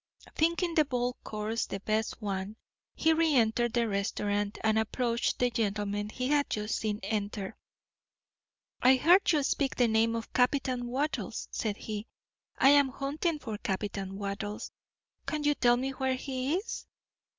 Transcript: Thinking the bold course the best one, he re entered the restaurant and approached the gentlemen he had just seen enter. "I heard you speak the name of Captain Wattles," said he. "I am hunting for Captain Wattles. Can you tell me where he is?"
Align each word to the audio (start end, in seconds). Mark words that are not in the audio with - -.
Thinking 0.33 0.73
the 0.73 0.83
bold 0.83 1.17
course 1.23 1.67
the 1.67 1.79
best 1.79 2.23
one, 2.23 2.55
he 2.95 3.13
re 3.13 3.35
entered 3.35 3.73
the 3.73 3.87
restaurant 3.87 4.57
and 4.63 4.79
approached 4.79 5.37
the 5.37 5.51
gentlemen 5.51 6.09
he 6.09 6.27
had 6.29 6.49
just 6.49 6.77
seen 6.77 6.99
enter. 7.03 7.55
"I 8.81 8.95
heard 8.95 9.31
you 9.31 9.43
speak 9.43 9.75
the 9.75 9.87
name 9.87 10.15
of 10.15 10.33
Captain 10.33 10.87
Wattles," 10.87 11.47
said 11.51 11.77
he. 11.77 12.07
"I 12.57 12.69
am 12.69 12.89
hunting 12.89 13.37
for 13.37 13.59
Captain 13.59 14.17
Wattles. 14.17 14.71
Can 15.27 15.43
you 15.43 15.53
tell 15.53 15.77
me 15.77 15.91
where 15.91 16.15
he 16.15 16.55
is?" 16.55 16.87